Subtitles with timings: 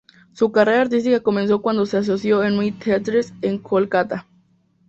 [0.33, 4.25] Su carrera artística comenzó cuando se asoció con New Theatres, en Kolkata.